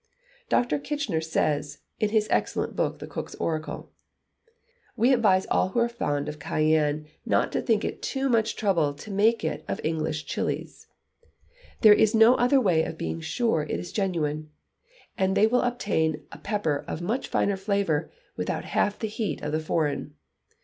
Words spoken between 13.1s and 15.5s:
sure it is genuine, and they